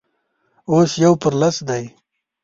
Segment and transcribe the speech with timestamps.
[0.71, 1.83] اوس يو پر لس دی.